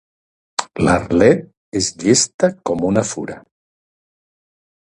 L'Arlet 0.85 1.43
és 1.81 1.91
llesta 2.05 2.51
com 2.71 2.83
una 2.93 3.07
fura. 3.13 3.37